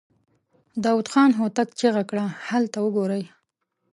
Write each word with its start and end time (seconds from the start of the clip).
داوود 0.83 1.07
خان 1.13 1.29
هوتک 1.39 1.69
چيغه 1.79 2.03
کړه! 2.09 2.25
هلته 2.47 2.77
وګورئ! 2.81 3.23